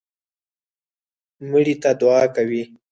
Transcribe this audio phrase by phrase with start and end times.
[1.49, 2.61] مړي ته دعا کوئ